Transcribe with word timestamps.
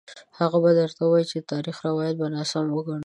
هغه 0.39 0.57
به 0.63 0.71
درته 0.79 1.01
ووايي 1.03 1.25
چې 1.31 1.37
د 1.39 1.45
تاریخ 1.53 1.77
روایت 1.87 2.15
به 2.19 2.27
ناسم 2.35 2.65
وګڼو. 2.71 2.99